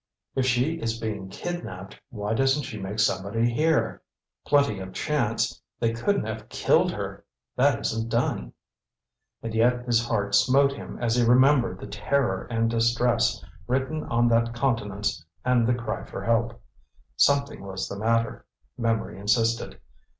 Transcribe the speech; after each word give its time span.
"If 0.33 0.47
she 0.47 0.81
is 0.81 0.99
being 0.99 1.29
kidnapped, 1.29 2.01
why 2.09 2.33
doesn't 2.33 2.63
she 2.63 2.79
make 2.79 2.97
somebody 2.97 3.47
hear? 3.53 4.01
Plenty 4.47 4.79
of 4.79 4.93
chance. 4.93 5.61
They 5.79 5.93
couldn't 5.93 6.25
have 6.25 6.49
killed 6.49 6.91
her 6.91 7.23
that 7.55 7.77
isn't 7.79 8.09
done." 8.09 8.53
And 9.43 9.53
yet 9.53 9.85
his 9.85 10.03
heart 10.03 10.33
smote 10.33 10.73
him 10.73 10.97
as 10.99 11.15
he 11.17 11.23
remembered 11.23 11.79
the 11.79 11.85
terror 11.85 12.47
and 12.49 12.67
distress 12.67 13.45
written 13.67 14.03
on 14.05 14.27
that 14.29 14.55
countenance 14.55 15.23
and 15.45 15.67
the 15.67 15.75
cry 15.75 16.03
for 16.03 16.23
help. 16.25 16.59
"Something 17.15 17.61
was 17.63 17.87
the 17.87 17.99
matter," 17.99 18.47
memory 18.79 19.19
insisted. 19.19 19.79